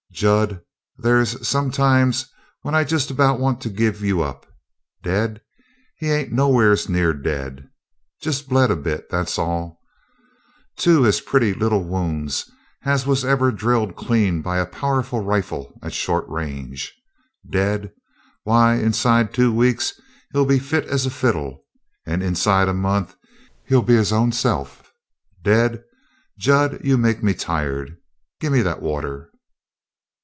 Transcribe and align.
"Jud, 0.13 0.59
they's 1.01 1.47
some 1.47 1.71
times 1.71 2.29
when 2.63 2.75
I 2.75 2.83
just 2.83 3.09
about 3.09 3.39
want 3.39 3.61
to 3.61 3.69
give 3.69 4.03
you 4.03 4.21
up! 4.21 4.45
Dead? 5.01 5.39
He 5.97 6.09
ain't 6.11 6.33
nowheres 6.33 6.89
near 6.89 7.13
dead. 7.13 7.69
Just 8.21 8.49
bled 8.49 8.69
a 8.71 8.75
bit, 8.75 9.09
that's 9.09 9.39
all. 9.39 9.79
Two 10.75 11.05
as 11.07 11.21
pretty 11.21 11.53
little 11.53 11.85
wounds 11.85 12.51
as 12.83 13.07
was 13.07 13.23
ever 13.25 13.51
drilled 13.53 13.95
clean 13.95 14.41
by 14.41 14.57
a 14.57 14.65
powerful 14.65 15.21
rifle 15.21 15.79
at 15.81 15.93
short 15.93 16.27
range. 16.27 16.93
Dead? 17.49 17.93
Why, 18.43 18.75
inside 18.75 19.33
two 19.33 19.51
weeks 19.53 19.93
he'll 20.33 20.45
be 20.45 20.59
fit 20.59 20.85
as 20.85 21.05
a 21.05 21.09
fiddle, 21.09 21.63
and 22.05 22.21
inside 22.21 22.67
a 22.67 22.73
month 22.73 23.15
he'll 23.65 23.81
be 23.81 23.95
his 23.95 24.11
own 24.11 24.33
self! 24.33 24.91
Dead! 25.41 25.81
Jud, 26.37 26.81
you 26.83 26.97
make 26.97 27.23
me 27.23 27.33
tired! 27.33 27.95
Gimme 28.41 28.61
that 28.61 28.81
water." 28.81 29.29